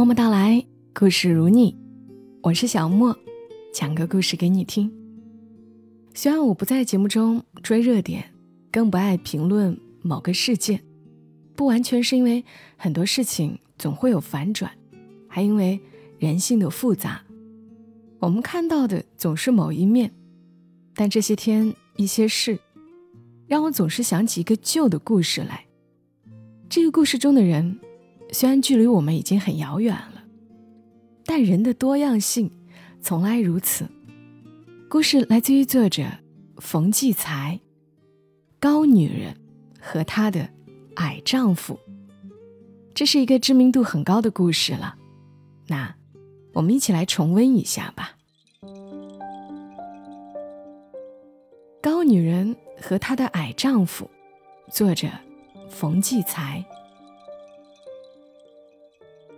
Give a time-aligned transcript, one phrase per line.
[0.00, 1.76] 默默到来，故事如你，
[2.42, 3.14] 我是小莫，
[3.70, 4.90] 讲个故事给你听。
[6.14, 8.32] 虽然我不在节目中追热点，
[8.72, 10.82] 更不爱评论某个事件，
[11.54, 12.42] 不完全是因为
[12.78, 14.72] 很多事情总会有反转，
[15.28, 15.78] 还因为
[16.18, 17.22] 人性的复杂，
[18.20, 20.10] 我们看到的总是某一面。
[20.94, 22.58] 但这些天一些事，
[23.46, 25.66] 让我总是想起一个旧的故事来。
[26.70, 27.78] 这个故事中的人。
[28.32, 30.22] 虽然距离我们已经很遥远了，
[31.24, 32.50] 但人的多样性
[33.00, 33.88] 从来如此。
[34.88, 36.04] 故事来自于作者
[36.58, 37.60] 冯骥才，
[38.58, 39.36] 《高女人
[39.80, 40.48] 和她的
[40.96, 41.74] 矮丈夫》。
[42.94, 44.96] 这是一个知名度很高的故事了，
[45.68, 45.94] 那
[46.52, 48.16] 我们一起来重温一下吧。
[51.80, 54.10] 《高女人和她的矮丈夫》，
[54.72, 55.08] 作者
[55.68, 56.64] 冯骥才。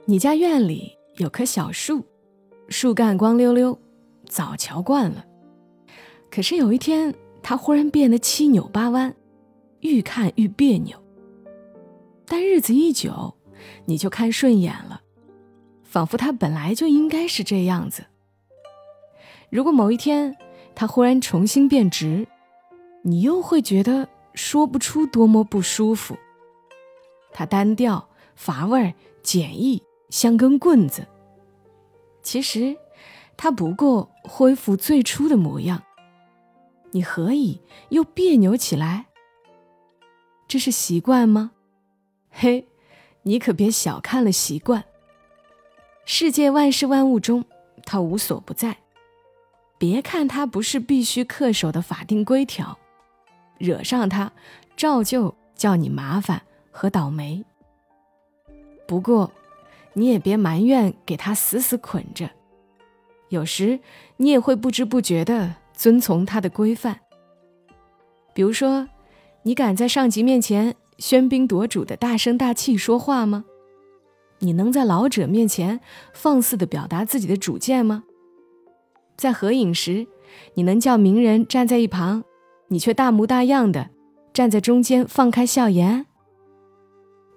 [0.04, 2.04] 你家院里有棵小树，
[2.68, 3.78] 树干光溜溜，
[4.26, 5.24] 早瞧惯了。
[6.28, 9.14] 可是有一天，它忽然变得七扭八弯，
[9.78, 11.00] 愈看愈别扭。
[12.26, 13.36] 但日子一久，
[13.84, 15.02] 你就看顺眼了，
[15.84, 18.04] 仿佛它本来就应该是这样子。
[19.50, 20.36] 如果某一天
[20.74, 22.26] 它忽然重新变直，
[23.02, 26.16] 你又会觉得说不出多么不舒服。
[27.32, 29.80] 它单调、乏味、简易。
[30.12, 31.08] 像根棍子。
[32.22, 32.76] 其实，
[33.34, 35.82] 它不过恢复最初的模样。
[36.90, 39.06] 你何以又别扭起来？
[40.46, 41.52] 这是习惯吗？
[42.30, 42.68] 嘿，
[43.22, 44.84] 你可别小看了习惯。
[46.04, 47.46] 世界万事万物中，
[47.86, 48.76] 它无所不在。
[49.78, 52.78] 别看它不是必须恪守的法定规条，
[53.56, 54.30] 惹上它，
[54.76, 57.42] 照旧叫你麻烦和倒霉。
[58.86, 59.32] 不过。
[59.94, 62.30] 你也别埋怨，给他死死捆着。
[63.28, 63.80] 有时
[64.18, 67.00] 你也会不知不觉地遵从他的规范。
[68.34, 68.88] 比如说，
[69.42, 73.44] 你敢在上级面前喧宾夺主的大声大气说话吗？
[74.38, 75.80] 你能在老者面前
[76.12, 78.04] 放肆地表达自己的主见吗？
[79.16, 80.06] 在合影时，
[80.54, 82.24] 你能叫名人站在一旁，
[82.68, 83.90] 你却大模大样的
[84.32, 86.06] 站在中间放开笑颜？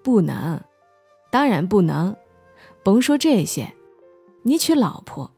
[0.04, 0.62] 不能，
[1.32, 2.16] 当然不能。
[2.86, 3.74] 甭说这些，
[4.44, 5.32] 你娶老婆，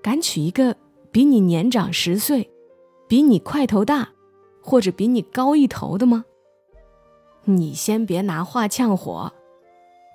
[0.00, 0.76] 敢娶一个
[1.10, 2.48] 比你年长十岁、
[3.08, 4.12] 比你块头大，
[4.62, 6.24] 或者比你高一头的吗？
[7.46, 9.32] 你先别拿话呛火，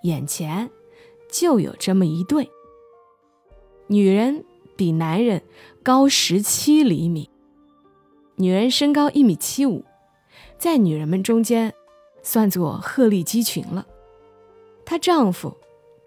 [0.04, 0.72] 眼前
[1.30, 2.50] 就有这么一对。
[3.88, 4.46] 女人
[4.78, 5.42] 比男人
[5.84, 7.30] 高十七厘米，
[8.38, 9.84] 女人身高一米七五，
[10.58, 11.74] 在女人们中间
[12.24, 13.86] 算作鹤立鸡群了。
[14.86, 15.54] 她丈夫。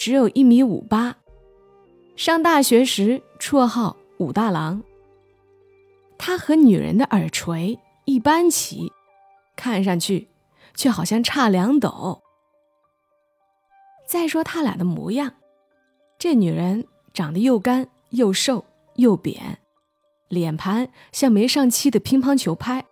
[0.04, 1.14] 只有一米五八，
[2.16, 4.82] 上大学时绰号武大郎。
[6.18, 8.92] 他和女人的耳垂一般齐，
[9.54, 10.26] 看上去
[10.74, 12.20] 却好像差两斗。
[14.04, 15.34] 再说他俩的模样，
[16.18, 18.64] 这女人长得又干又瘦
[18.96, 19.60] 又扁，
[20.26, 22.86] 脸盘像没上漆的乒乓球拍，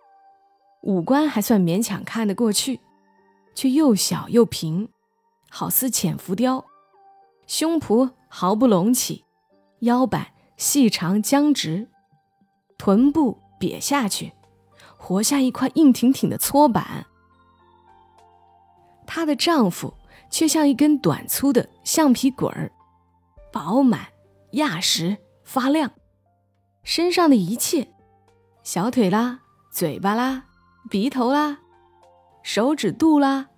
[0.83, 2.79] 五官还算勉强看得过去，
[3.53, 4.87] 却又小又平，
[5.49, 6.63] 好似浅浮雕。
[7.51, 9.25] 胸脯毫不隆起，
[9.79, 11.89] 腰板细长僵直，
[12.77, 14.31] 臀部瘪下去，
[14.95, 17.05] 活像一块硬挺挺的搓板。
[19.05, 19.93] 她的丈夫
[20.29, 22.71] 却像一根短粗的橡皮滚儿，
[23.51, 24.07] 饱满、
[24.51, 25.91] 压实、发亮。
[26.83, 27.93] 身上的一切，
[28.63, 30.45] 小腿啦、嘴巴啦、
[30.89, 31.59] 鼻头啦、
[32.43, 33.49] 手指肚啦。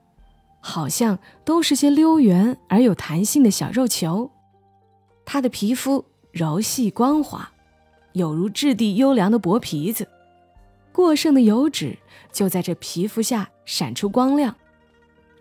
[0.66, 4.32] 好像都是些溜圆而有弹性的小肉球，
[5.26, 7.52] 他的皮肤柔细光滑，
[8.14, 10.08] 有如质地优良的薄皮子，
[10.94, 11.98] 过剩的油脂
[12.32, 14.56] 就在这皮肤下闪出光亮，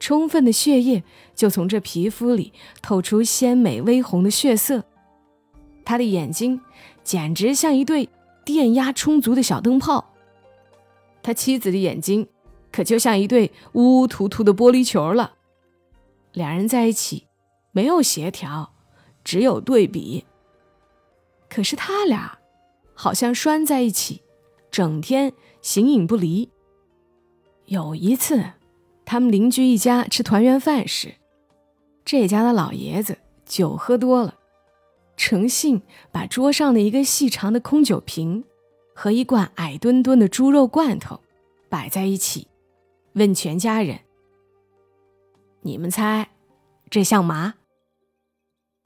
[0.00, 1.04] 充分的血液
[1.36, 2.52] 就从这皮肤里
[2.82, 4.82] 透出鲜美微红的血色。
[5.84, 6.60] 他的眼睛
[7.04, 8.08] 简直像一对
[8.44, 10.12] 电压充足的小灯泡，
[11.22, 12.26] 他妻子的眼睛。
[12.72, 15.34] 可就像一对乌乌突突的玻璃球了，
[16.32, 17.28] 两人在一起
[17.70, 18.72] 没有协调，
[19.22, 20.24] 只有对比。
[21.50, 22.38] 可是他俩
[22.94, 24.22] 好像拴在一起，
[24.70, 26.48] 整天形影不离。
[27.66, 28.42] 有一次，
[29.04, 31.16] 他们邻居一家吃团圆饭时，
[32.06, 34.36] 这家的老爷子酒喝多了，
[35.16, 38.44] 诚信把桌上的一个细长的空酒瓶
[38.94, 41.20] 和一罐矮墩墩的猪肉罐头
[41.68, 42.48] 摆在一起。
[43.14, 44.00] 问全家人
[45.62, 46.30] ：“你们猜，
[46.88, 47.54] 这像嘛？”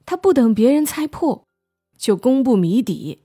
[0.05, 1.47] 他不等别人猜破，
[1.99, 3.25] 就公布谜底，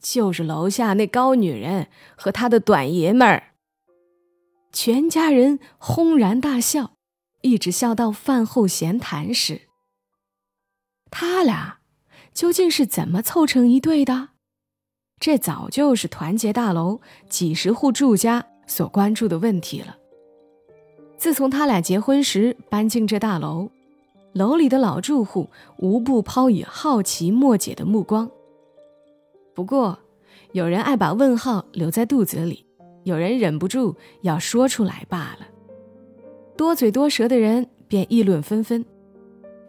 [0.00, 3.54] 就是楼下那高女人和他的短爷们儿。
[4.72, 6.96] 全家人轰然大笑，
[7.42, 9.68] 一直笑到饭后闲谈时。
[11.10, 11.78] 他俩
[12.32, 14.30] 究竟是怎么凑成一对的？
[15.20, 19.96] 这早就是团结大楼几十户住家所关注的问题了。
[21.16, 23.70] 自从他俩结婚时搬进这大楼，
[24.32, 28.30] 楼里的老住户无不抛以好奇莫解的目光。
[29.54, 29.98] 不过，
[30.52, 32.66] 有人爱把问号留在肚子里，
[33.04, 35.46] 有人忍不住要说出来罢了。
[36.56, 38.84] 多嘴多舌的人便议论纷纷，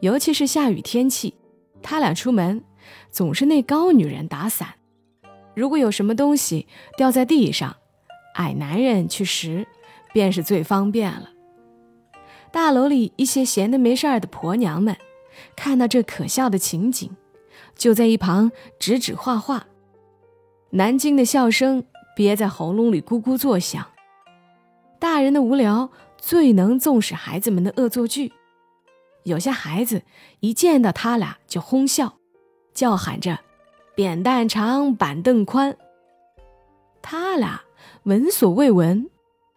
[0.02, 1.36] 尤其是下雨天气，
[1.82, 2.64] 他俩出门
[3.12, 4.68] 总是那高女人打伞。
[5.56, 6.68] 如果有什么东西
[6.98, 7.76] 掉在地上，
[8.36, 9.68] 矮男人去拾，
[10.14, 11.32] 便是最方便了。
[12.52, 14.96] 大楼里一些闲的没事儿的婆娘们，
[15.58, 17.12] 看到这可笑的情景，
[17.76, 19.68] 就在一旁指指画画，
[20.70, 21.84] 南京的笑声
[22.16, 23.86] 憋在喉咙里咕咕作响。
[25.00, 28.32] 大人的无聊最能纵使孩子们的恶作剧，
[29.24, 30.04] 有些孩子
[30.40, 32.18] 一见到他俩就哄笑，
[32.74, 33.40] 叫喊着。
[33.94, 35.78] 扁担长，板凳宽。
[37.02, 37.62] 他俩
[38.06, 39.10] 闻所未闻，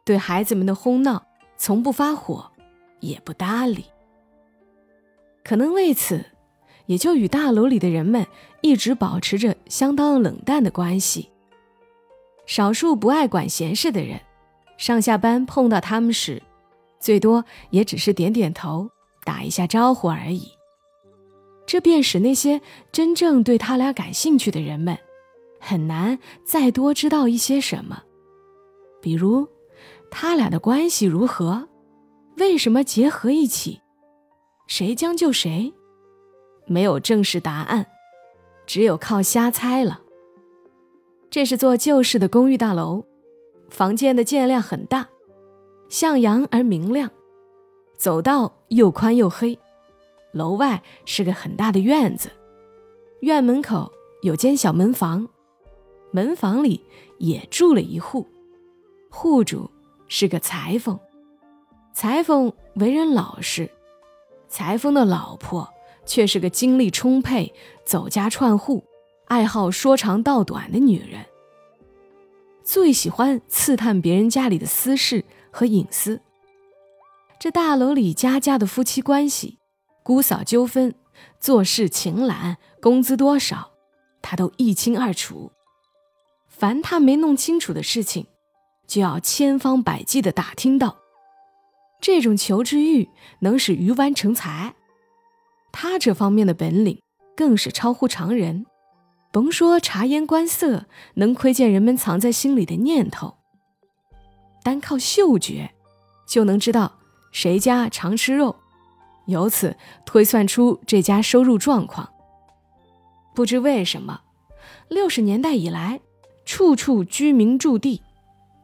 [0.04, 1.26] 对孩子们的哄闹
[1.58, 2.50] 从不发火，
[2.98, 3.84] 也不搭理。
[5.44, 6.24] 可能为此，
[6.86, 8.26] 也就与大楼里的人们
[8.62, 11.28] 一直保持着相当冷淡的关系。
[12.46, 14.18] 少数不爱管闲事的人，
[14.78, 16.42] 上下班碰到他们时，
[16.98, 18.88] 最多也只是点点头，
[19.24, 20.52] 打一下招呼而已。
[21.66, 22.62] 这便使那些
[22.92, 24.96] 真正对他俩感兴趣的人们，
[25.60, 28.04] 很难再多知道一些什么，
[29.08, 29.48] 比如
[30.10, 31.66] 他俩的关系如何，
[32.36, 33.80] 为什么结合一起，
[34.66, 35.72] 谁将就谁，
[36.66, 37.86] 没有正式答案，
[38.66, 40.02] 只有靠瞎猜了。
[41.30, 43.02] 这是座旧式的公寓大楼，
[43.70, 45.08] 房间的间量很大，
[45.88, 47.10] 向阳而明亮，
[47.96, 49.58] 走道又宽又黑。
[50.32, 52.28] 楼外是个很大的院子，
[53.20, 53.90] 院门口
[54.20, 55.26] 有间小门房，
[56.10, 56.84] 门房里
[57.16, 58.26] 也住了一户，
[59.10, 59.70] 户主
[60.06, 60.98] 是个裁缝，
[61.92, 63.70] 裁缝为人老实，
[64.48, 65.68] 裁缝的老婆
[66.06, 67.52] 却是个精力充沛、
[67.84, 68.84] 走家串户、
[69.26, 71.26] 爱好说长道短的女人，
[72.62, 76.20] 最喜欢刺探别人家里的私事和隐私。
[77.40, 79.58] 这大楼里家家的夫妻关系。
[80.02, 80.94] 姑嫂纠纷、
[81.38, 83.72] 做事勤懒、工资多少，
[84.22, 85.52] 他都一清二楚。
[86.48, 88.26] 凡他没弄清楚的事情，
[88.88, 90.96] 就要千方百计的打听到。
[92.00, 93.08] 这种求知欲
[93.40, 94.74] 能使鱼丸成才，
[95.70, 97.00] 他这方面的本领
[97.36, 98.66] 更是超乎常人。
[99.30, 103.36] 甭说察言观色，能窥见人们藏在心里的念头，
[104.62, 105.74] 单靠嗅觉，
[106.26, 106.98] 就能知道
[107.30, 108.56] 谁家常吃肉。
[109.26, 109.76] 由此
[110.06, 112.08] 推算出这家收入状况。
[113.34, 114.22] 不知为什么，
[114.88, 116.00] 六十年代以来，
[116.46, 118.00] 处处居民驻地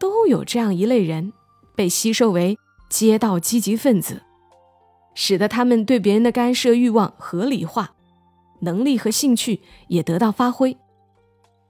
[0.05, 1.33] 都有这样一类人，
[1.75, 2.59] 被吸收为
[2.91, 4.21] 街道积极分子，
[5.15, 7.95] 使得他们对别人的干涉欲望合理化，
[8.61, 10.77] 能力和兴趣也得到发挥。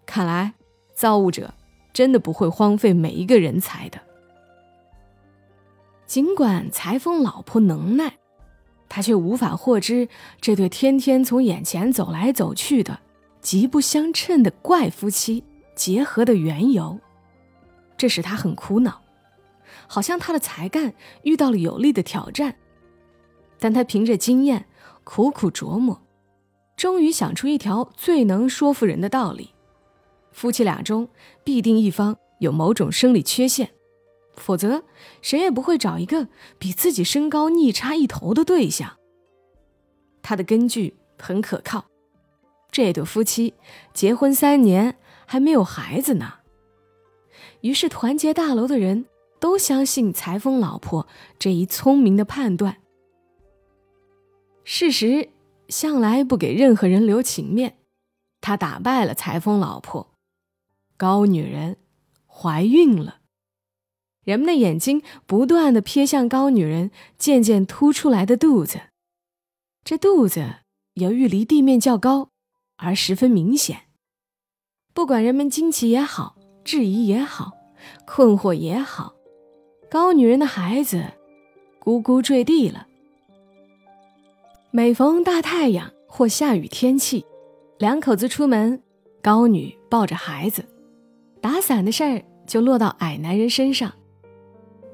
[0.04, 0.54] 看来，
[0.96, 1.54] 造物者
[1.92, 4.00] 真的不会荒废每一个人才的。
[6.04, 8.14] 尽管裁缝老婆能耐。
[8.88, 10.08] 他却无法获知
[10.40, 12.98] 这对天天从眼前走来走去的
[13.40, 15.42] 极不相称的怪夫妻
[15.76, 17.00] 结合的缘由，
[17.96, 19.02] 这使他很苦恼，
[19.86, 22.56] 好像他的才干遇到了有力的挑战。
[23.58, 24.66] 但他凭着经验
[25.04, 26.02] 苦苦琢磨，
[26.76, 29.54] 终于想出一条最能说服人的道理：
[30.32, 31.08] 夫妻俩中
[31.44, 33.70] 必定一方有某种生理缺陷。
[34.36, 34.82] 否则，
[35.22, 36.26] 谁也不会找一个
[36.58, 38.98] 比自己身高逆差一头的对象。
[40.22, 41.84] 他的根据很可靠，
[42.72, 43.54] 这对夫妻
[43.92, 46.38] 结婚三年还没有孩子呢。
[47.64, 49.06] 于是，团结大楼的人
[49.40, 52.76] 都相信裁缝老婆这一聪明的判断。
[54.64, 55.30] 事实
[55.70, 57.78] 向来不给任何人留情面，
[58.42, 60.12] 他打败了裁缝老婆，
[60.98, 61.78] 高女人
[62.26, 63.20] 怀孕了。
[64.24, 68.90] 人们的眼睛不断的瞥向高女人渐渐凸出来的肚子，
[69.82, 70.56] 这肚子
[70.92, 72.28] 由于离地面较高，
[72.76, 73.84] 而十分明显。
[74.92, 76.33] 不管人们惊奇也好，
[76.64, 77.52] 质疑也好，
[78.06, 79.14] 困惑也好，
[79.90, 81.04] 高女人的孩子
[81.78, 82.86] 咕咕坠地了。
[84.70, 87.24] 每逢大太阳或下雨天气，
[87.78, 88.82] 两口子出门，
[89.22, 90.64] 高女抱着孩子，
[91.40, 93.92] 打伞的事儿就落到矮男人身上。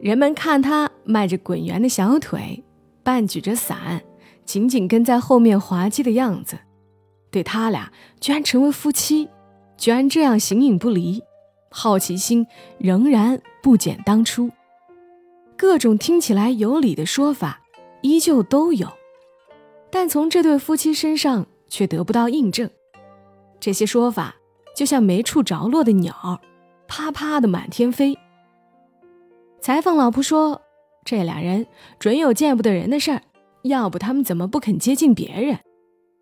[0.01, 2.65] 人们看他迈着滚圆的小腿，
[3.05, 4.03] 半举着伞，
[4.45, 6.59] 紧紧跟在后面滑稽的样子，
[7.31, 9.29] 对他俩居然成为夫妻，
[9.77, 11.23] 居然这样形影不离，
[11.71, 12.47] 好奇心
[12.79, 14.51] 仍然不减当初。
[15.57, 17.61] 各种听起来有理的说法，
[18.03, 18.89] 依旧都有。
[19.91, 22.71] 但从这对夫妻身上却得不到印证，
[23.59, 24.37] 这些说法
[24.75, 26.41] 就像没处着落的鸟，
[26.89, 28.17] 啪啪的满天飞。
[29.61, 30.63] 裁缝老婆说
[31.05, 31.67] ：“这俩人
[31.99, 33.23] 准有见不得人的事儿，
[33.63, 35.59] 要不他们怎么不肯接近别人？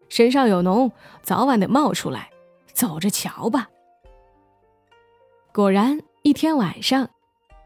[0.09, 0.91] 身上有脓，
[1.23, 2.31] 早晚得冒出来，
[2.73, 3.69] 走着瞧吧。”
[5.59, 7.11] 果然，一天晚上，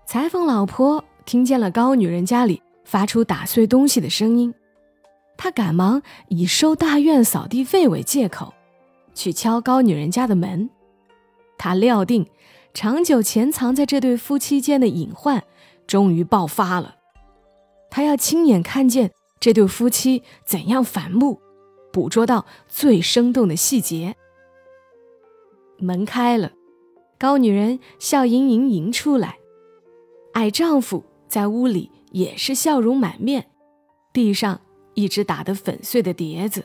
[0.06, 4.54] 裁缝老婆听见了高女人家里发出打碎东西的声音。
[5.36, 8.54] 她赶忙以收大院扫地费为借口，
[9.12, 10.70] 去敲高女人家的门。
[11.58, 12.26] 他料定，
[12.72, 15.44] 长久潜藏在这对夫妻间的隐患
[15.86, 16.96] 终于爆发了。
[17.90, 21.42] 他要亲眼看见这对夫妻怎样反目，
[21.92, 24.16] 捕捉到最生动的细节。
[25.76, 26.52] 门开了，
[27.22, 29.38] 高女人笑盈盈迎出来，
[30.32, 33.48] 矮丈夫在屋里也是笑容满面，
[34.12, 34.60] 地上。
[34.94, 36.64] 一只打得粉碎的碟子。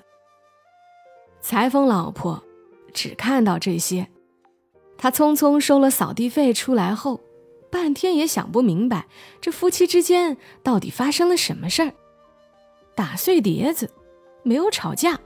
[1.40, 2.44] 裁缝老婆
[2.92, 4.10] 只看到这些，
[4.98, 7.22] 她匆匆收了扫地费出来后，
[7.72, 9.06] 半天也想不明白
[9.40, 11.94] 这夫妻之间到底发生了什么事儿。
[12.96, 13.92] 打碎碟子，
[14.44, 15.20] 没有吵架，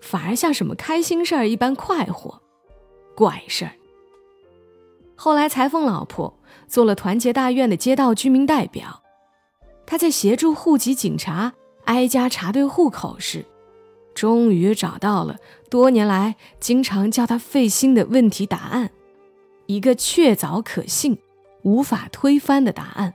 [0.00, 2.40] 反而像什么开心事儿一般快活，
[3.16, 3.72] 怪事儿。
[5.20, 9.02] 后来裁缝老婆做了团结大院的街道居民代表，
[9.84, 11.52] 她在协助户籍警察。
[11.86, 13.46] 挨家查对户口时，
[14.14, 15.38] 终于找到了
[15.70, 18.90] 多年来经常叫他费心的问题答案，
[19.64, 21.18] 一个确凿可信、
[21.62, 23.14] 无法推翻的答案。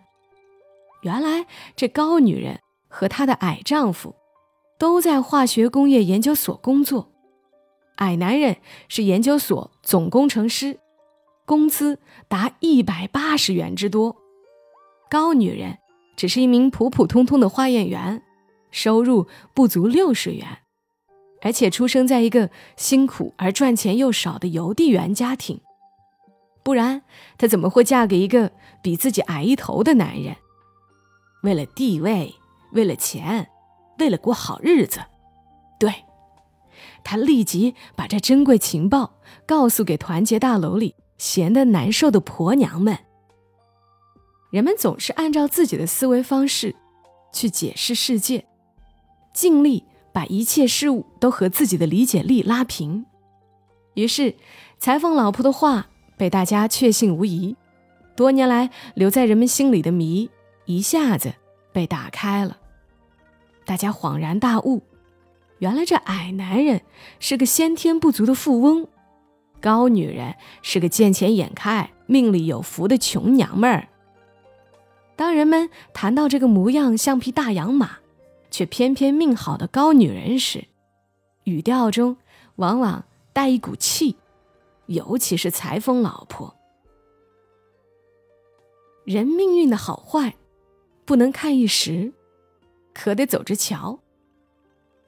[1.04, 1.46] 原来
[1.76, 4.16] 这高女人和她的矮丈夫
[4.80, 7.12] 都在化学工业研究所工作，
[7.98, 8.58] 矮男人
[8.90, 10.80] 是研究所总工程师，
[11.46, 14.16] 工资达一百八十元之多，
[15.10, 15.78] 高女人
[16.16, 18.22] 只是一名普普通通的化验员。
[18.72, 20.48] 收入不足六十元，
[21.44, 25.62] 而且出生在一个辛苦而赚钱又少的邮递员家庭，
[26.64, 27.04] 不然
[27.38, 30.36] 她怎么会嫁给一个比自己矮一头的男人？
[31.44, 32.34] 为了地位，
[32.72, 33.48] 为了钱，
[34.00, 35.02] 为了过好日子，
[35.80, 35.94] 对，
[37.04, 39.14] 她立即把这珍贵情报
[39.46, 42.98] 告诉给团结大楼里闲得难受的婆娘们。
[44.52, 46.76] 人们总是按照自己的思维方式
[47.32, 48.46] 去解释世界。
[49.34, 53.04] 尽力把一切事物都和自己的理解力拉平，
[53.96, 54.36] 于是
[54.78, 57.56] 裁缝老婆的话被大家确信无疑。
[58.16, 60.30] 多年来留在人们心里的谜
[60.66, 61.34] 一下子
[61.72, 62.60] 被打开了，
[63.66, 64.84] 大家恍然大悟：
[65.58, 66.82] 原来这矮男人
[67.20, 68.88] 是个先天不足的富翁，
[69.64, 73.88] 高女人是个见钱眼开、命里有福的穷娘们儿。
[75.16, 78.04] 当人们谈到这个模样像匹大洋马。
[78.54, 80.66] 却偏偏命好的高女人时，
[81.46, 82.18] 语调中
[82.58, 83.04] 往往
[83.34, 84.16] 带一股气，
[84.86, 86.56] 尤其是裁缝老婆。
[89.06, 90.36] 人命运的好坏，
[91.04, 92.14] 不能看一时，
[92.94, 93.98] 可得走着瞧。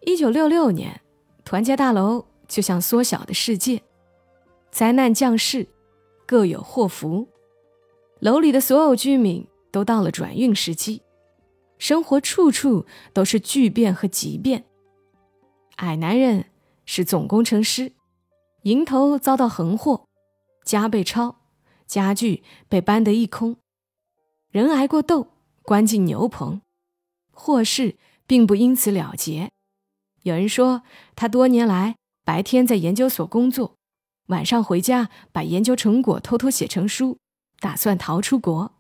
[0.02, 1.02] 一九六六年，
[1.44, 3.84] 团结大楼就像缩小的世界，
[4.76, 5.70] 灾难降世，
[6.26, 7.30] 各有祸福，
[8.20, 11.02] 楼里的所有居民都到了转运时期。
[11.78, 14.66] 生活处处都是巨变和急变。
[15.78, 16.48] 矮男人
[16.86, 17.94] 是总工程师，
[18.64, 20.10] 迎头遭到横祸，
[20.66, 21.38] 家被抄，
[21.88, 23.56] 家具被搬得一空，
[24.52, 25.30] 人挨过斗，
[25.62, 26.60] 关进牛棚，
[27.32, 27.96] 祸事
[28.28, 29.50] 并不因此了结。
[30.24, 30.82] 有人说，
[31.16, 33.78] 他多年来白天在研究所工作，
[34.28, 37.18] 晚上回家把研究成果偷偷写成书，
[37.60, 38.74] 打算逃出国，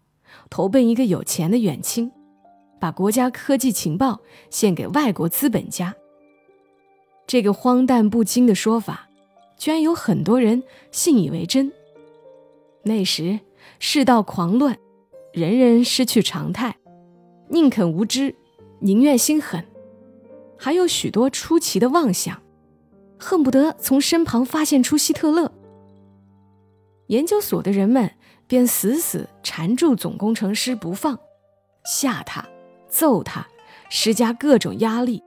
[0.49, 2.11] 投奔一个有钱的远亲。
[2.79, 5.95] 把国家科技情报献给外国资本家，
[7.25, 9.09] 这个荒诞不经的说法，
[9.57, 10.61] 居然有很多人
[10.91, 11.71] 信以为真。
[12.83, 13.39] 那时
[13.79, 14.77] 世道狂乱，
[15.31, 16.75] 人人失去常态，
[17.49, 18.35] 宁肯无知，
[18.79, 19.65] 宁愿心狠，
[20.57, 22.41] 还有许多出奇的妄想，
[23.17, 25.51] 恨不得从身旁发现出希特勒。
[27.07, 28.11] 研究所的人们
[28.47, 31.19] 便死死缠住总工程师不放，
[31.85, 32.45] 吓他。
[32.87, 33.45] 揍他，
[33.89, 35.21] 施加各种压力，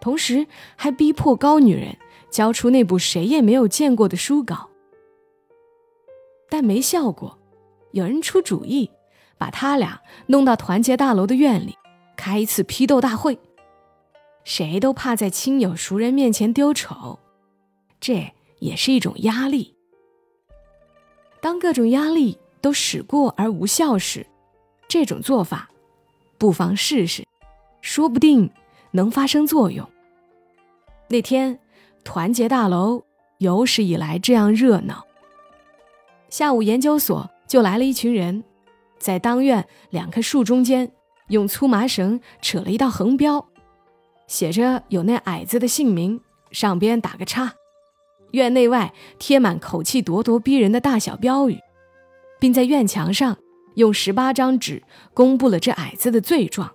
[0.00, 1.96] 同时还逼迫高女人
[2.30, 4.68] 交出那部谁也没有见过的书稿。
[6.48, 7.36] 但没效果，
[7.90, 8.88] 有人出主意，
[9.36, 11.76] 把他俩弄到团结大楼的院里，
[12.16, 13.40] 开一次批斗大会。
[14.48, 17.18] 谁都怕在亲友熟人面前丢丑，
[18.00, 19.76] 这也是一种压力。
[21.42, 24.26] 当各种压力都使过而无效时，
[24.88, 25.68] 这种做法
[26.38, 27.26] 不妨试试，
[27.82, 28.50] 说不定
[28.92, 29.86] 能发生作用。
[31.08, 31.60] 那天，
[32.02, 33.04] 团结大楼
[33.36, 35.04] 有史以来这样热闹。
[36.30, 38.42] 下午，研究所就来了一群人，
[38.98, 40.90] 在当院两棵树中间，
[41.28, 43.46] 用粗麻绳扯了一道横标，
[44.28, 46.20] 写着有那矮子的姓名，
[46.52, 47.54] 上边打个叉。
[48.30, 51.58] 院内外贴满口气咄咄逼人的大小标语，
[52.38, 53.36] 并在院墙上
[53.74, 56.70] 用十八张纸公布了这矮子的罪状。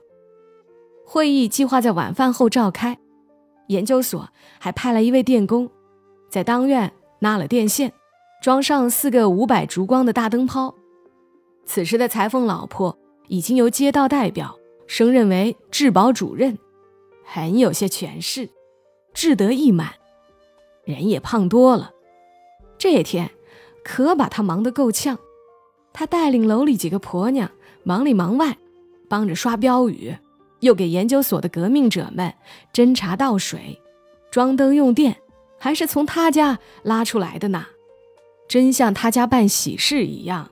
[1.05, 2.97] 会议计划在晚饭后召开，
[3.67, 4.27] 研究所
[4.59, 5.69] 还派来一位电工，
[6.29, 7.93] 在当院拉了电线。
[8.41, 10.75] 装上四个五百烛光的大灯泡。
[11.65, 12.97] 此时的裁缝老婆
[13.29, 14.53] 已经由街道代表
[14.85, 16.59] 升任为质保主任，
[17.23, 18.49] 很有些权势，
[19.13, 19.93] 志得意满，
[20.83, 21.91] 人也胖多了。
[22.77, 23.31] 这天
[23.83, 25.17] 可把他忙得够呛。
[25.93, 27.51] 他带领楼里几个婆娘
[27.83, 28.57] 忙里忙外，
[29.07, 30.17] 帮着刷标语，
[30.59, 32.33] 又给研究所的革命者们
[32.73, 33.79] 斟茶倒水，
[34.31, 35.17] 装灯用电，
[35.59, 37.67] 还是从他家拉出来的呢。
[38.47, 40.49] 真像他家办喜事一样。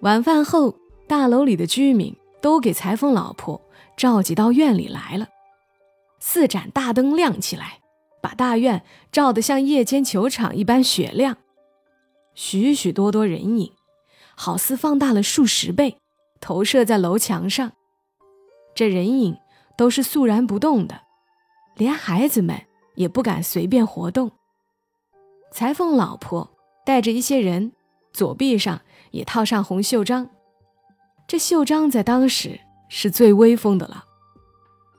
[0.00, 0.74] 晚饭后，
[1.06, 3.60] 大楼里的居民都给裁缝老婆
[3.96, 5.28] 召集到院里来了。
[6.20, 7.80] 四盏大灯亮起来，
[8.22, 11.36] 把大院照得像夜间球场一般雪亮。
[12.34, 13.72] 许许多多人影，
[14.34, 15.98] 好似放大了数十倍，
[16.40, 17.72] 投射在楼墙上。
[18.74, 19.38] 这人影
[19.76, 21.02] 都是肃然不动的，
[21.76, 22.60] 连孩子们
[22.96, 24.32] 也不敢随便活动。
[25.52, 26.50] 裁缝老婆
[26.84, 27.72] 带着一些人，
[28.12, 30.28] 左臂上也套上红袖章。
[31.26, 34.04] 这袖章在当时是最威风的了。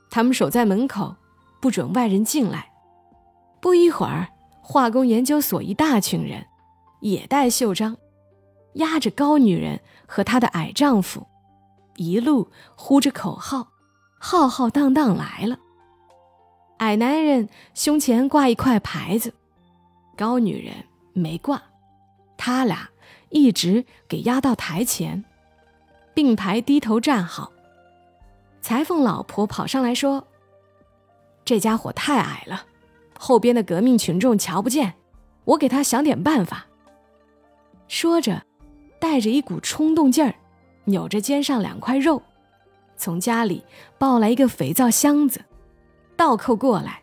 [0.10, 1.16] 他们守在门口，
[1.62, 2.72] 不准外人进来。
[3.60, 4.30] 不一会儿，
[4.62, 6.46] 化工研究所一大群人
[7.02, 7.98] 也带袖章，
[8.74, 11.28] 压着高女人和她的矮丈夫，
[11.96, 13.70] 一路呼着口号，
[14.20, 15.58] 浩浩荡荡来了。
[16.78, 19.34] 矮男人胸前挂一块牌子。
[20.16, 20.74] 高女人
[21.14, 21.62] 没挂，
[22.38, 22.90] 他俩
[23.30, 25.24] 一直给压到台前，
[26.14, 27.52] 并排低头站好。
[28.68, 30.28] 裁缝老婆跑上来说
[31.46, 32.66] ：“这家伙太矮了，
[33.18, 34.96] 后边的革命群众瞧不见，
[35.46, 36.68] 我给他想点办法。”
[37.88, 38.44] 说着，
[39.00, 40.36] 带着一股冲动劲儿，
[40.84, 42.22] 扭着肩上两块肉，
[42.98, 43.64] 从家里
[43.98, 45.40] 抱来一个肥皂箱子，
[46.18, 47.02] 倒扣过来，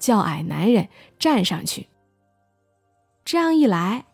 [0.00, 0.88] 叫矮男人
[1.20, 1.86] 站上去。
[3.24, 4.06] 这样一来，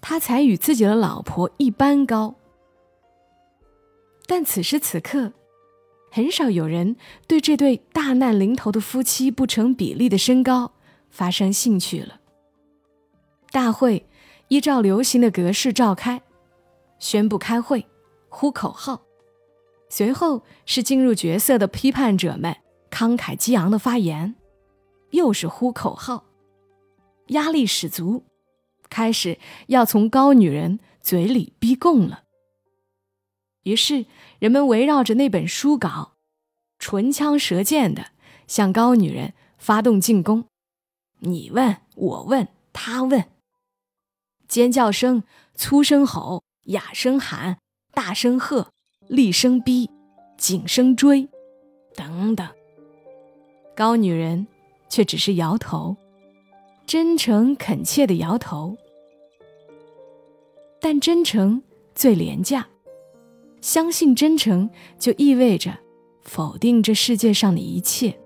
[0.00, 2.36] 他才与自己的老婆一般高。
[4.28, 5.32] 但此时此刻，
[6.10, 10.72] 很少有人对这对大难临头的夫妻不成比例的身高
[11.10, 12.20] 发生兴趣了。
[13.50, 14.06] 大会
[14.48, 16.22] 依照流行的格式召开，
[16.98, 17.86] 宣布开会，
[18.28, 19.02] 呼口号，
[19.88, 22.56] 随后是进入角色的批判者们
[22.90, 24.34] 慷慨激昂的发言，
[25.10, 26.24] 又是呼口号，
[27.28, 28.24] 压力十足。
[28.90, 32.22] 开始要从高女人嘴里逼供了。
[33.64, 34.06] 于是
[34.38, 36.12] 人们围绕着那本书稿，
[36.78, 38.12] 唇枪舌剑的
[38.46, 40.44] 向高女人发动进攻。
[41.20, 43.24] 你问我问他问，
[44.46, 45.24] 尖叫声、
[45.54, 47.58] 粗声吼、哑声喊、
[47.92, 48.70] 大声喝、
[49.08, 49.90] 厉声逼、
[50.36, 51.28] 紧声追，
[51.96, 52.48] 等等。
[53.74, 54.46] 高女人
[54.88, 55.96] 却只是摇头。
[56.86, 58.78] 真诚恳切的摇头，
[60.80, 61.62] 但真诚
[61.94, 62.66] 最廉价。
[63.60, 65.78] 相信真诚，就意味着
[66.22, 68.18] 否定这世界上的一切。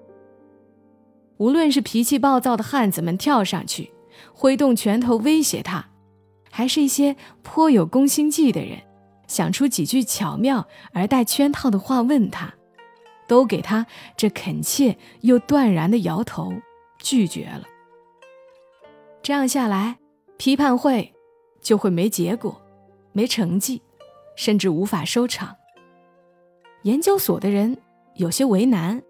[1.38, 3.92] 无论是脾气暴躁的汉子们跳上去，
[4.33, 5.88] 挥动拳头威胁他，
[6.51, 8.79] 还是一些颇有攻心计的人，
[9.27, 12.55] 想出几句巧妙而带圈套的话问他，
[13.27, 16.53] 都给他这恳切又断然的摇头，
[16.99, 17.64] 拒绝了。
[19.23, 19.99] 这样下来，
[20.37, 21.12] 批判会
[21.61, 22.61] 就会没结果、
[23.12, 23.83] 没成绩，
[24.37, 25.57] 甚至无法收场。
[26.83, 27.79] 研究所的人
[28.14, 29.03] 有些为难，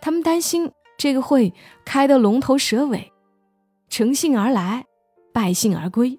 [0.00, 1.52] 他们担心这个会
[1.84, 3.12] 开得龙头蛇尾，
[3.88, 4.86] 乘兴而来，
[5.32, 6.18] 败兴而归。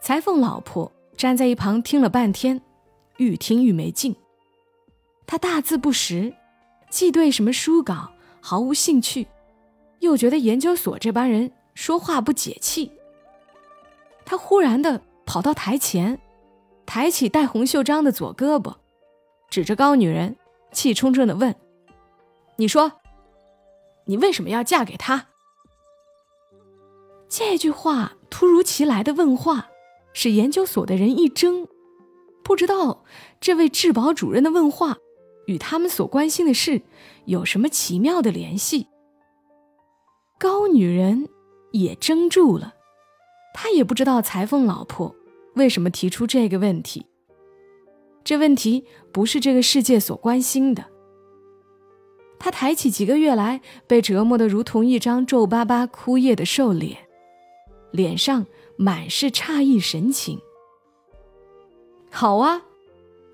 [0.00, 2.62] 裁缝老婆站在一旁听了半天，
[3.16, 4.14] 愈听愈没劲。
[5.26, 6.32] 她大字不识，
[6.88, 8.10] 既对什么书稿
[8.40, 9.26] 毫无兴趣，
[9.98, 12.90] 又觉得研究所这帮人说话不解气。
[14.24, 16.20] 他忽然的跑到台前，
[16.92, 18.74] 抬起戴红袖章的左胳膊，
[19.48, 20.34] 指着高女人，
[20.72, 21.54] 气冲冲的问
[22.58, 22.90] ：“你说，
[24.06, 25.28] 你为什么要嫁给他？”
[27.30, 29.68] 这句话突如其来的问话，
[30.12, 31.68] 使研究所的人一怔，
[32.42, 33.04] 不知道
[33.40, 34.96] 这位质保主任的问话
[35.46, 36.82] 与他们所关心的事
[37.26, 38.88] 有什么奇妙的联系。
[40.40, 41.28] 高女人
[41.70, 42.74] 也怔住了，
[43.54, 45.14] 她也不知道裁缝老婆
[45.54, 47.06] 为什么提出这个问题。
[48.22, 50.84] 这问题不是这个世界所关心的。
[52.38, 57.06] 他抬起几个月来被折磨得如同一张皱巴巴枯叶的瘦脸。
[57.90, 60.40] 脸上满是诧异神情。
[62.10, 62.62] 好啊，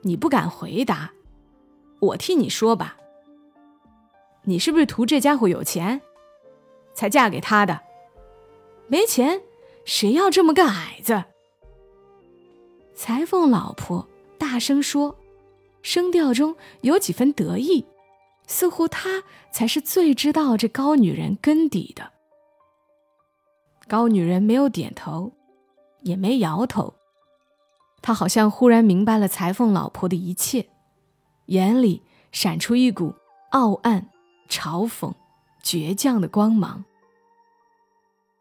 [0.03, 1.13] 你不敢回答，
[2.01, 2.97] 我替你说吧。
[4.45, 6.01] 你是不是图这家伙有钱，
[6.95, 7.81] 才嫁给他的？
[8.89, 9.43] 没钱，
[9.85, 11.25] 谁要这么个矮子？
[12.97, 15.17] 裁缝老婆大声说，
[15.83, 17.85] 声调中有几分得意，
[18.47, 22.13] 似乎她才是最知道这高女人根底的。
[23.87, 25.33] 高女人没有点头，
[26.01, 26.95] 也没摇头，
[28.01, 30.67] 她好像忽然明白了裁缝老婆的一切，
[31.47, 33.15] 眼里闪出一股
[33.51, 34.09] 傲岸、
[34.49, 35.13] 嘲讽、
[35.63, 36.87] 倔强的光芒。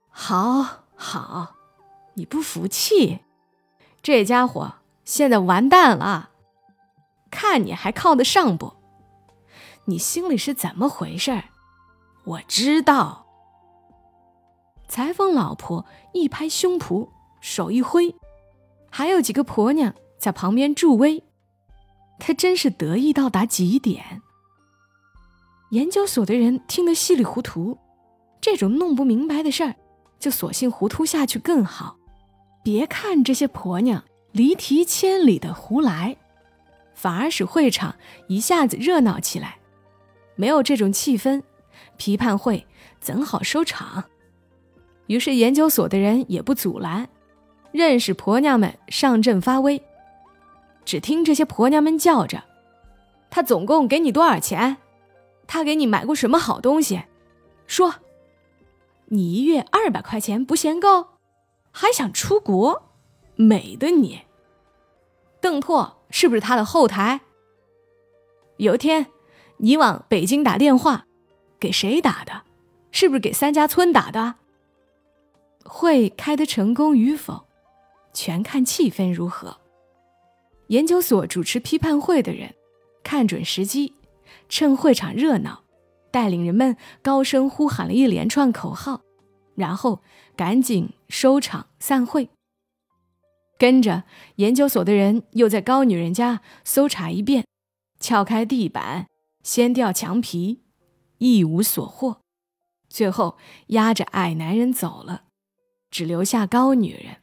[0.09, 1.55] 好好，
[2.13, 3.19] 你不服气？
[4.05, 6.29] 这家伙现在完蛋了，
[7.31, 8.73] 看你还靠得上不？
[9.85, 11.45] 你心里是怎么回事？
[12.23, 13.25] 我知道。
[14.87, 17.09] 裁缝老婆一拍胸脯，
[17.41, 18.15] 手一挥，
[18.91, 21.23] 还有几个婆娘在旁边助威，
[22.19, 24.21] 她真是得意到达极点。
[25.71, 27.79] 研究所的人听得稀里糊涂，
[28.39, 29.75] 这种弄不明白的事儿，
[30.19, 31.97] 就索性糊涂下去更好。
[32.65, 36.17] 别看这些婆娘离题千里的胡来，
[36.95, 37.95] 反而使会场
[38.27, 39.59] 一下子热闹起来。
[40.35, 41.43] 没有这种气氛，
[41.95, 42.65] 批判会
[42.99, 44.05] 怎好收场？
[45.05, 47.07] 于是研究所的人也不阻拦，
[47.71, 49.79] 认识婆娘们上阵发威。
[50.83, 52.45] 只听这些婆娘们叫着
[53.29, 54.77] ：“他总共给你多少钱？
[55.45, 57.03] 他给你买过什么好东西？
[57.67, 57.93] 说，
[59.09, 61.09] 你一月二百块钱不嫌够，
[61.77, 62.83] 还想出国？
[63.35, 64.21] 美的你！
[65.41, 67.19] 邓拓是不是他的后台？
[68.55, 69.07] 有一天，
[69.57, 71.05] 你往北京打电话，
[71.59, 72.43] 给谁打的？
[72.91, 74.35] 是不是给三家村打的？”
[75.67, 77.45] 会开得成功与否，
[78.13, 79.57] 全看气氛如何。
[80.67, 82.55] 研究所主持批判会的人，
[83.03, 83.93] 看准时机，
[84.47, 85.63] 趁会场热闹，
[86.09, 89.01] 带领人们高声呼喊了一连串口号，
[89.55, 90.01] 然后
[90.35, 92.29] 赶紧收场散会。
[93.57, 94.03] 跟着
[94.35, 97.45] 研究所的人又在高女人家搜查一遍，
[97.99, 99.07] 撬开地板，
[99.43, 100.61] 掀掉墙皮，
[101.19, 102.19] 一无所获，
[102.89, 103.37] 最后
[103.67, 105.23] 押着矮男人走了。
[105.89, 107.21] 只留下高女人。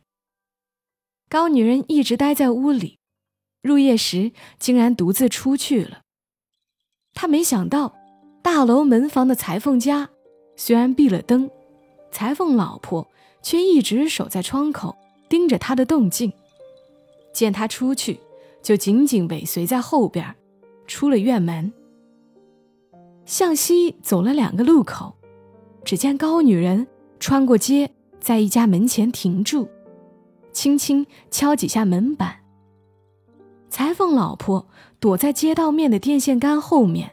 [1.28, 2.98] 高女人一直待在屋里，
[3.60, 6.00] 入夜时竟然独自出去了。
[7.12, 7.94] 她没想到，
[8.42, 10.08] 大楼门房的裁缝家
[10.56, 11.50] 虽然闭了灯，
[12.12, 13.08] 裁缝老婆
[13.42, 14.96] 却一直守在窗口，
[15.28, 16.32] 盯着他的动静。
[17.32, 18.20] 见他出去，
[18.62, 20.36] 就紧紧尾随在后边，
[20.86, 21.72] 出了院门，
[23.26, 25.14] 向西走了两个路口，
[25.84, 26.86] 只见高女人
[27.18, 27.90] 穿过街。
[28.20, 29.68] 在一家门前停住，
[30.52, 32.36] 轻轻敲几下门板。
[33.68, 34.68] 裁缝老婆
[35.00, 37.10] 躲在街道面的电线杆后面，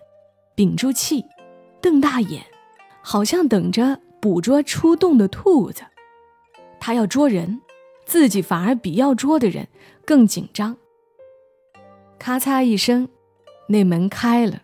[0.53, 1.25] 屏住气，
[1.81, 2.45] 瞪大眼，
[3.01, 5.83] 好像等着捕捉出洞的兔子。
[6.79, 7.61] 他要捉人，
[8.05, 9.67] 自己反而比要捉的人
[10.05, 10.77] 更紧张。
[12.17, 13.07] 咔嚓一声，
[13.67, 14.61] 那门开了，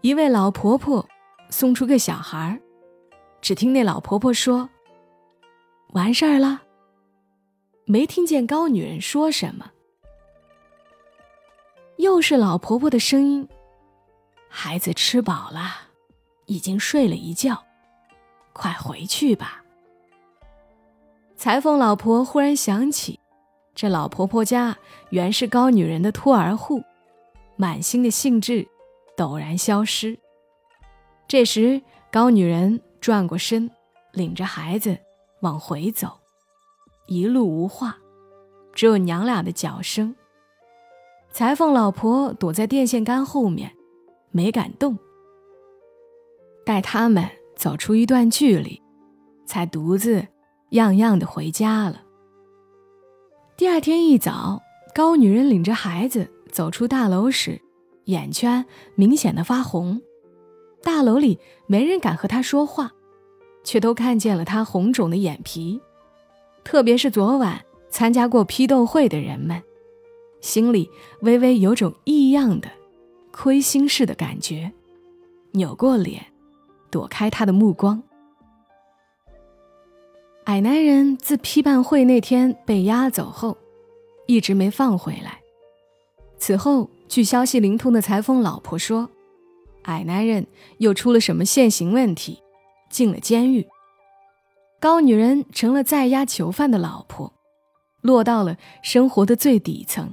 [0.00, 1.08] 一位老婆婆
[1.50, 2.60] 送出个小孩
[3.40, 4.68] 只听那老婆婆说。
[5.92, 6.62] 完事儿了。
[7.84, 9.72] 没听见高女人说什么，
[11.96, 13.46] 又是老婆婆的声音
[14.48, 15.88] ：“孩子吃饱了，
[16.46, 17.62] 已经睡了一觉，
[18.52, 19.64] 快回去吧。”
[21.36, 23.18] 裁缝老婆忽然想起，
[23.74, 24.76] 这老婆婆家
[25.10, 26.82] 原是高女人的托儿户，
[27.56, 28.68] 满心的兴致
[29.16, 30.18] 陡然消失。
[31.26, 33.70] 这时，高女人转过身，
[34.12, 34.98] 领着孩子。
[35.40, 36.20] 往回走，
[37.08, 37.98] 一路无话，
[38.72, 40.14] 只有娘俩的脚声。
[41.32, 43.76] 裁缝老婆躲在电线杆后面，
[44.30, 44.96] 没敢动，
[46.64, 47.28] 待他们
[47.62, 48.82] 走出一段距离，
[49.46, 50.26] 才独自
[50.70, 52.02] 样样的回家了。
[53.56, 54.60] 第二天一早，
[54.92, 57.60] 高女人领着孩子走出大楼时，
[58.06, 60.02] 眼圈明显的发红。
[60.82, 62.90] 大楼里没人敢和她说话，
[63.62, 65.80] 却都看见了她红肿的眼皮。
[66.64, 69.62] 特别是昨晚参加过批斗会的人们，
[70.40, 72.68] 心里微微有种异样的、
[73.30, 74.72] 亏心事的感觉，
[75.52, 76.31] 扭过脸，
[76.92, 78.00] 躲开他的目光。
[80.44, 83.56] 矮男人自批判会那天被押走后，
[84.26, 85.40] 一直没放回来。
[86.36, 89.08] 此后，据消息灵通的裁缝老婆说，
[89.84, 90.46] 矮男人
[90.78, 92.42] 又出了什么现行问题，
[92.90, 93.66] 进了监狱。
[94.80, 97.32] 高女人成了在押囚犯的老婆，
[98.00, 100.12] 落到了生活的最底层，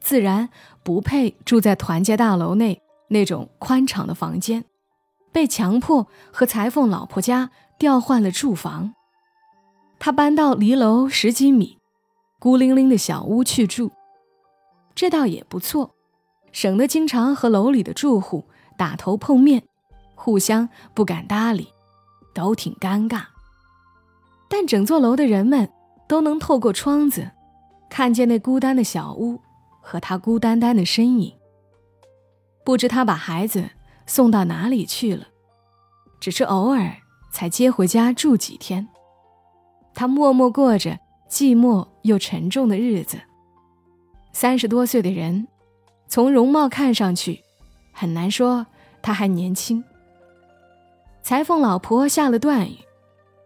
[0.00, 0.48] 自然
[0.82, 4.64] 不配住在团结大楼内那种宽敞的房间，
[5.32, 8.94] 被强迫和裁缝老婆家调换了住房。
[9.98, 11.78] 他搬到离楼十几米、
[12.38, 13.90] 孤零零的小屋去住，
[14.94, 15.94] 这倒也不错，
[16.52, 18.44] 省得经常和楼里的住户
[18.76, 19.62] 打头碰面，
[20.14, 21.68] 互相不敢搭理，
[22.34, 23.22] 都挺尴尬。
[24.48, 25.70] 但整座楼的人们
[26.06, 27.30] 都能透过窗子，
[27.88, 29.40] 看见那孤单的小屋
[29.80, 31.32] 和他孤单单的身影。
[32.64, 33.70] 不知他把孩子
[34.06, 35.26] 送到哪里去了，
[36.20, 36.96] 只是偶尔
[37.30, 38.88] 才接回家住几天。
[39.94, 43.18] 他默默过着寂寞又沉重的日子。
[44.32, 45.46] 三十多岁的人，
[46.08, 47.42] 从容貌看上去，
[47.92, 48.66] 很难说
[49.02, 49.84] 他还年轻。
[51.22, 52.78] 裁缝老婆下了断语。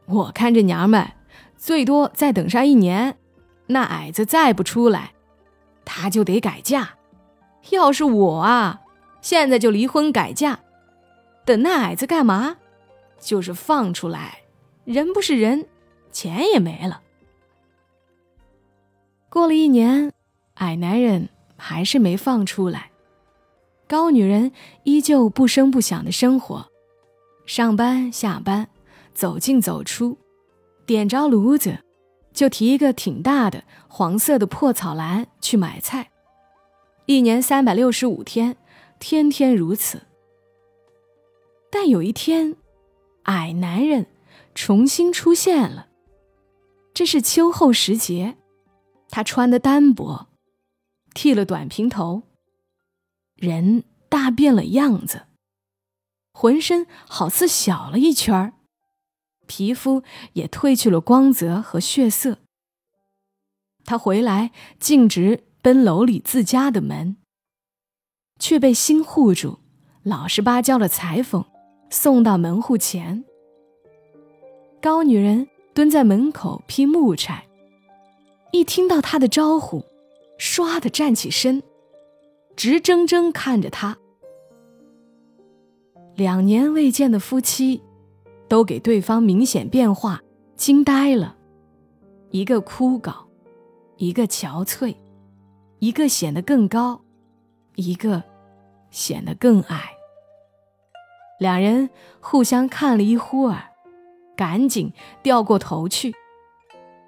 [0.06, 1.12] 我看这娘们，
[1.56, 3.18] 最多再等上一年，
[3.66, 5.12] 那矮子再不出来，
[5.84, 6.90] 她就得改嫁。
[7.70, 8.82] 要是我啊，
[9.26, 10.60] 现在就离婚改嫁。
[11.44, 12.58] 等那矮子干嘛？
[13.18, 14.42] 就是放出来，
[14.84, 15.66] 人不是人，
[16.12, 17.02] 钱也没了。
[19.28, 20.12] 过了一年，
[20.54, 22.92] 矮男人还是没放出来，
[23.88, 24.52] 高女人
[24.84, 26.68] 依旧不声不响的生活，
[27.46, 28.68] 上班下班。
[29.12, 30.18] 走进走出，
[30.84, 31.78] 点着炉子，
[32.32, 36.10] 就提一个挺大的黄色的破草篮去买菜。
[37.06, 38.56] 一年三百六十五天，
[38.98, 40.02] 天天如此。
[41.70, 42.56] 但有一天，
[43.24, 44.06] 矮男人
[44.54, 45.88] 重新出现了。
[46.94, 48.36] 这是秋后时节，
[49.10, 50.28] 他穿的单薄，
[51.12, 52.22] 剃了短平头，
[53.34, 55.26] 人大变了样子，
[56.32, 58.54] 浑身好似小了一圈儿。
[59.46, 62.38] 皮肤也褪去了光泽和血色。
[63.84, 67.16] 他回来，径直奔楼里自家的门，
[68.38, 69.58] 却被新户主
[70.02, 71.44] 老实巴交的裁缝
[71.90, 73.24] 送到门户前。
[74.80, 77.46] 高女人蹲在门口劈木柴，
[78.52, 79.84] 一听到他的招呼，
[80.38, 81.62] 唰的站起身，
[82.54, 83.96] 直怔怔看着他。
[86.14, 87.82] 两年未见的夫妻。
[88.48, 90.22] 都给对方明显变化
[90.54, 91.36] 惊呆了，
[92.30, 93.12] 一个枯槁，
[93.96, 94.94] 一个憔悴，
[95.80, 97.00] 一个显得更高，
[97.76, 98.22] 一个
[98.90, 99.92] 显得更矮。
[101.38, 101.88] 两人
[102.20, 103.70] 互相看了一会儿，
[104.36, 106.14] 赶紧掉过头去。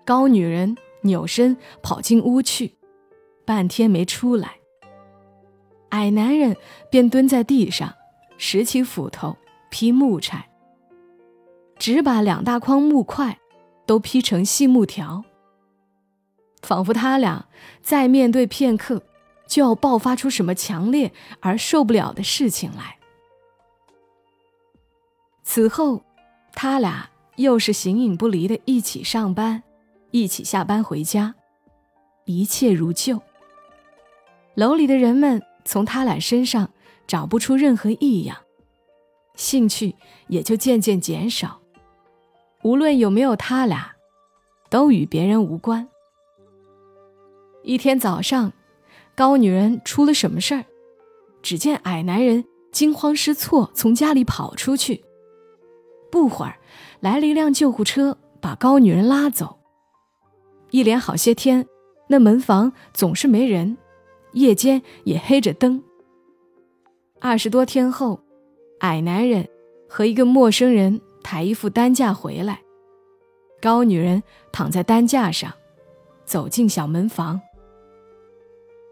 [0.05, 2.77] 高女人扭身跑进屋去，
[3.45, 4.57] 半天没出来。
[5.91, 6.57] 矮男人
[6.91, 7.95] 便蹲在地上，
[8.37, 9.37] 拾起斧头
[9.71, 10.49] 劈木柴。
[11.79, 13.39] 只把两大筐木块
[13.87, 15.25] 都劈成细木条，
[16.61, 17.47] 仿佛他俩
[17.81, 19.03] 再面对片刻，
[19.49, 22.99] 就要爆发出什么强烈而受不了的事情来。
[25.43, 26.05] 此后，
[26.53, 29.63] 他俩又是形影不离的一起上班，
[30.11, 31.35] 一起下班回家，
[32.27, 33.21] 一切如旧。
[34.55, 36.71] 楼里的人们从他俩身上
[37.07, 38.37] 找不出任何异样，
[39.37, 41.61] 兴趣也就渐渐减少。
[42.63, 43.95] 无论有没有他俩，
[44.69, 45.89] 都与别人无关。
[47.63, 48.53] 一天早上，
[49.19, 50.65] 高女人出了什么事儿？
[51.43, 55.03] 只见矮男人惊慌失措从家里跑出去，
[56.09, 56.55] 不会儿
[57.01, 59.59] 来了一辆救护车，把高女人拉走。
[60.71, 61.67] 一连好些天，
[62.07, 63.77] 那门房总是没人，
[64.35, 65.83] 夜间也黑着灯。
[67.21, 68.21] 二十多天后，
[68.79, 69.49] 矮男人
[69.89, 71.01] 和一个陌生人。
[71.25, 72.63] 抬一副担架回来，
[73.61, 75.53] 高女人躺在担架上，
[76.25, 77.39] 走进小门房。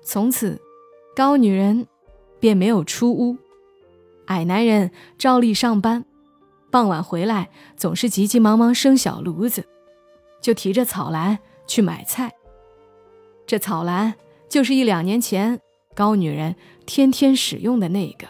[0.07, 0.61] 从此，
[1.16, 1.88] 高女人
[2.38, 3.37] 便没有出屋，
[4.27, 6.05] 矮男人照例上班，
[6.71, 9.66] 傍晚回来总是急急忙忙生小炉子，
[10.40, 12.33] 就提着草篮去买菜。
[13.49, 14.14] 这草篮
[14.49, 15.61] 就是一两年前
[15.92, 16.55] 高女人
[16.87, 18.29] 天天使用的那个，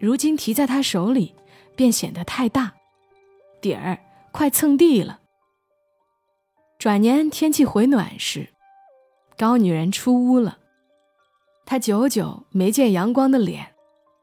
[0.00, 1.34] 如今提在她手里
[1.76, 2.72] 便显得太大，
[3.60, 3.98] 底儿
[4.32, 5.20] 快蹭地了。
[6.78, 8.51] 转年天气回暖时，
[9.36, 10.58] 高女人出屋了，
[11.64, 13.74] 她久久没见阳光的脸，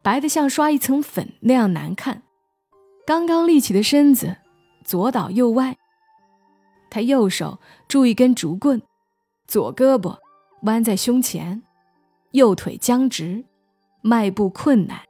[0.01, 2.23] 白得像刷一层粉那样难看。
[3.05, 4.37] 刚刚立起的身子
[4.83, 5.77] 左倒右歪，
[6.89, 8.81] 她右手拄一根竹棍。
[9.47, 10.15] 左胳膊
[10.61, 11.63] 弯在胸前，
[12.31, 13.43] 右腿僵直，
[14.01, 15.01] 迈步困难。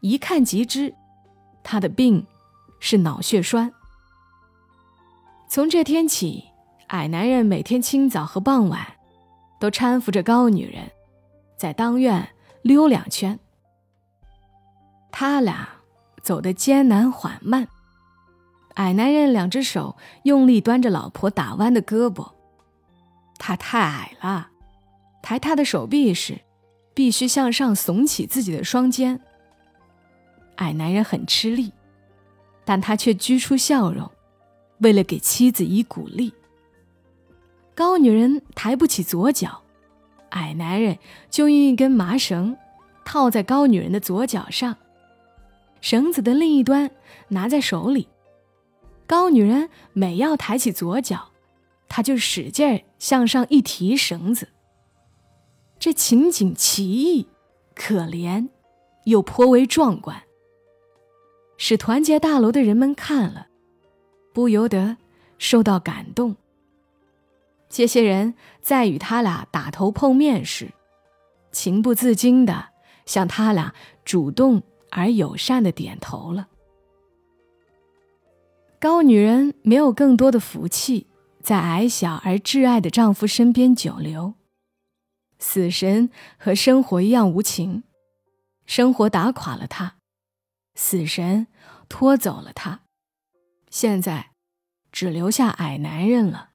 [0.00, 0.92] 一看即知，
[1.62, 2.26] 他的病
[2.80, 3.72] 是脑血栓。
[5.48, 6.49] 从这天起，
[6.90, 8.84] 矮男人每天清早和傍晚，
[9.60, 10.90] 都搀扶着高女人，
[11.56, 12.28] 在当院
[12.62, 13.38] 溜两圈。
[15.12, 15.68] 他俩
[16.20, 17.68] 走得艰难缓慢，
[18.74, 22.32] 矮男人两只手用力端着老婆打弯的胳膊。
[23.38, 24.48] 他太矮了，
[25.22, 26.40] 抬他的手臂时，
[26.92, 29.20] 必须向上耸起自己的双肩。
[30.56, 31.72] 矮男人很吃力，
[32.64, 34.10] 但他却居出笑容，
[34.80, 36.34] 为了给妻子以鼓励。
[37.80, 39.62] 高女人抬不起左脚，
[40.32, 40.98] 矮男人
[41.30, 42.54] 就用一根麻绳
[43.06, 44.76] 套在高女人的左脚上，
[45.80, 46.90] 绳子的另一端
[47.28, 48.06] 拿在手里。
[49.06, 51.30] 高女人每要抬起左脚。
[51.88, 54.48] 他就使劲向上一提绳子，
[55.78, 57.26] 这情景奇异、
[57.74, 58.50] 可怜，
[59.04, 60.22] 又颇为壮观，
[61.56, 63.46] 使团结大楼的人们看了，
[64.34, 64.98] 不由得
[65.38, 66.36] 受到感动。
[67.70, 70.74] 这些人在与他俩打头碰面时，
[71.50, 72.70] 情不自禁的
[73.06, 73.72] 向他俩
[74.04, 76.48] 主动而友善的点头了。
[78.78, 81.06] 高女人没有更多的福气。
[81.42, 84.34] 在矮小而挚爱的丈夫身边久留，
[85.38, 87.82] 死神和生活一样无情，
[88.66, 89.96] 生活打垮了她，
[90.74, 91.46] 死神
[91.88, 92.82] 拖走了她，
[93.70, 94.32] 现在
[94.92, 96.49] 只留下矮男人了。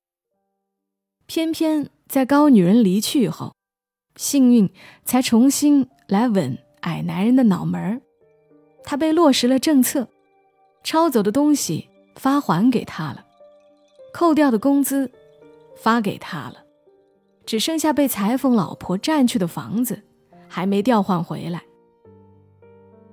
[1.28, 3.54] 偏偏在高女人离去后，
[4.16, 4.70] 幸运
[5.04, 8.02] 才重新来吻矮男人的脑门儿，
[8.84, 10.08] 他被落实了政策，
[10.84, 13.26] 抄走的东西发还给他了。
[14.14, 15.12] 扣掉的工资
[15.76, 16.64] 发给他了，
[17.46, 20.04] 只剩下被裁缝老婆占去的房子
[20.48, 21.64] 还没调换回来。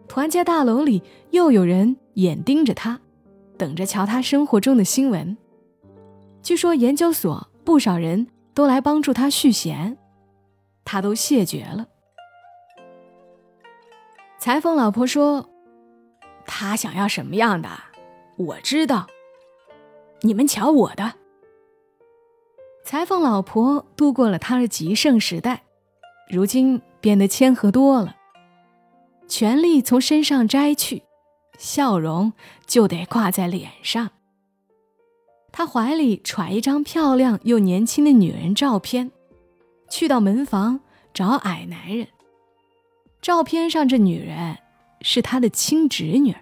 [0.07, 3.01] 团结大楼里又有人眼盯着他，
[3.57, 5.37] 等着瞧他生活中的新闻。
[6.43, 9.97] 据说研究所不少人都来帮助他续弦，
[10.85, 11.87] 他都谢绝了。
[14.39, 15.49] 裁缝老婆说
[16.45, 17.69] ：“他想要什么样的，
[18.37, 19.07] 我知道。”
[20.25, 21.15] 你们瞧我的，
[22.85, 25.65] 裁缝老婆度过了她的极盛时代，
[26.29, 28.17] 如今变得谦和多了。
[29.27, 31.03] 权力从身上摘去，
[31.59, 32.33] 笑容
[32.67, 34.11] 就得挂在脸上。
[35.53, 39.13] 他怀里揣一张漂亮又年轻的女人照片，
[39.89, 40.81] 去到门房
[41.15, 42.09] 找矮男人。
[43.21, 44.59] 照片上这女人
[45.03, 46.35] 是他的亲侄女。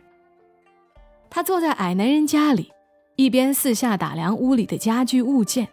[1.29, 2.73] 他坐在矮男人家里。
[3.17, 5.69] 一边四下打量屋里的家具物件，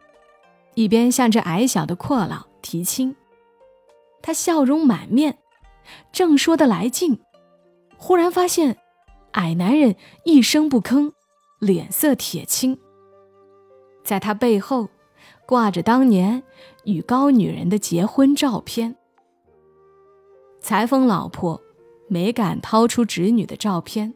[0.73, 3.15] 一边向这矮小的阔老提亲。
[4.21, 5.37] 他笑容满面，
[6.11, 7.21] 正说得来劲，
[7.95, 8.75] 忽然发现
[9.31, 9.95] 矮男人
[10.25, 11.13] 一声不吭，
[11.59, 12.77] 脸色铁青。
[14.07, 14.87] 在他背后
[15.45, 16.41] 挂着当年
[16.85, 18.95] 与高女人的结婚照片。
[20.61, 21.61] 裁缝老婆
[22.07, 24.13] 没敢掏出侄女的照片，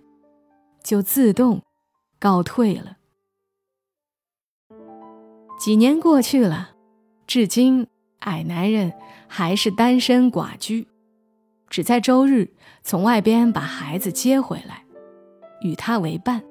[0.82, 1.62] 就自动
[2.20, 3.00] 告退了。
[5.60, 6.70] 几年过去了，
[7.28, 7.86] 至今
[8.20, 8.94] 矮男人
[9.28, 10.88] 还是单身寡居，
[11.70, 14.86] 只在周日从外边把孩子接回来，
[15.62, 16.42] 与他为伴。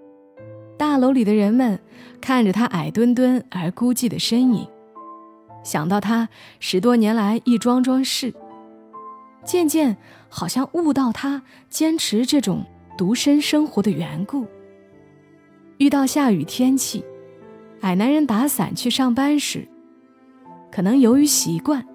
[0.77, 1.81] 大楼里的人们
[2.21, 4.69] 看着他矮墩墩而孤寂的身影，
[5.63, 6.29] 想到他
[6.59, 8.35] 十多年来一桩桩事，
[9.45, 9.97] 渐渐
[10.29, 12.65] 好像悟到他坚持这种
[12.97, 14.47] 独身生活的缘故。
[15.79, 17.05] 遇到下雨天气。
[17.83, 19.67] 矮男人打伞去上班时，
[20.71, 21.87] 可能由于习惯，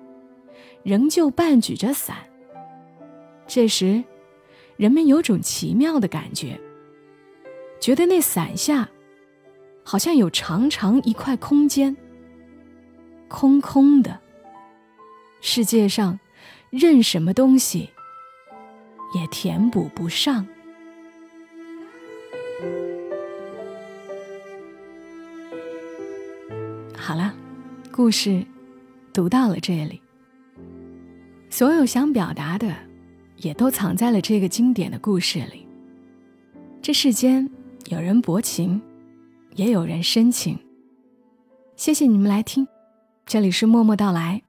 [0.81, 2.17] 仍旧半举着伞。
[3.45, 4.03] 这时，
[4.77, 6.59] 人们有种奇妙的感觉，
[7.79, 8.89] 觉得那伞下
[9.85, 11.95] 好像有长长一块空间。
[13.29, 14.19] 空空的
[15.41, 16.19] 世界上
[16.69, 17.89] 任什么东西
[19.13, 20.45] 也填补不上。
[26.97, 27.33] 好了
[27.91, 28.43] 故事
[29.13, 30.01] 读到了这里。
[31.49, 32.75] 所有想表达的
[33.37, 35.65] 也都藏在了这个经典的故事里。
[36.81, 37.49] 这世间
[37.85, 38.81] 有人薄情
[39.55, 40.59] 也有人深情。
[41.77, 42.67] 谢谢你们来听，
[43.25, 44.41] 这里是默默到来，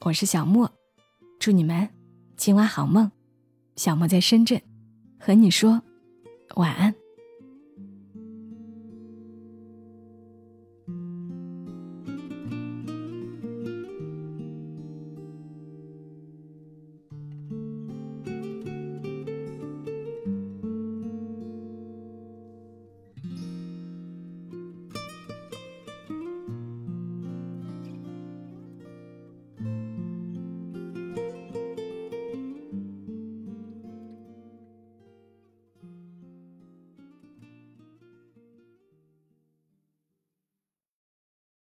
[0.00, 0.70] 我是小莫，
[1.38, 1.86] 祝你们
[2.36, 3.10] 今晚好梦。
[3.76, 4.62] 小莫在深圳，
[5.18, 5.82] 和你说
[6.54, 6.94] 晚安。